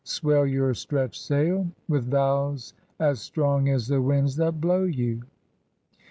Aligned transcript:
Swell 0.03 0.47
your 0.47 0.73
stretched 0.73 1.21
sail. 1.21 1.69
With 1.87 2.09
vows 2.09 2.73
as 2.99 3.21
strong 3.21 3.69
As 3.69 3.87
the 3.87 4.01
winds 4.01 4.35
that 4.37 4.59
blow 4.59 4.83
you. 4.85 5.21